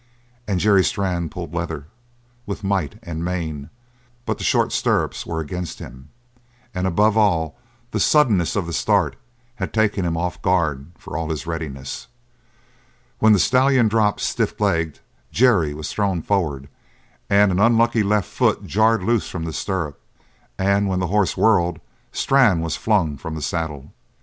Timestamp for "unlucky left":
17.59-18.27